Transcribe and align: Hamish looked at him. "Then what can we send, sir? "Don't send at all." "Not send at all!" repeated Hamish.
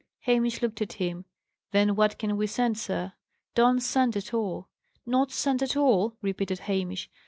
Hamish 0.21 0.63
looked 0.63 0.81
at 0.81 0.93
him. 0.93 1.25
"Then 1.73 1.95
what 1.95 2.17
can 2.17 2.35
we 2.35 2.47
send, 2.47 2.79
sir? 2.79 3.13
"Don't 3.53 3.81
send 3.81 4.17
at 4.17 4.33
all." 4.33 4.67
"Not 5.05 5.31
send 5.31 5.61
at 5.61 5.77
all!" 5.77 6.17
repeated 6.23 6.57
Hamish. 6.61 7.07